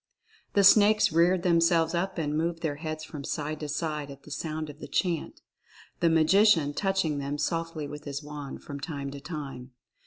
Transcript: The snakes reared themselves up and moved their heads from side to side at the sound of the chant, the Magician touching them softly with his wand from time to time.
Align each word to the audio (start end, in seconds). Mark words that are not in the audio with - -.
The 0.53 0.63
snakes 0.63 1.11
reared 1.11 1.43
themselves 1.43 1.93
up 1.93 2.17
and 2.17 2.35
moved 2.35 2.63
their 2.63 2.77
heads 2.77 3.03
from 3.03 3.23
side 3.23 3.59
to 3.59 3.69
side 3.69 4.09
at 4.09 4.23
the 4.23 4.31
sound 4.31 4.67
of 4.67 4.79
the 4.79 4.87
chant, 4.87 5.41
the 5.99 6.09
Magician 6.09 6.73
touching 6.73 7.19
them 7.19 7.37
softly 7.37 7.87
with 7.87 8.05
his 8.05 8.23
wand 8.23 8.63
from 8.63 8.79
time 8.79 9.11
to 9.11 9.21
time. 9.21 9.73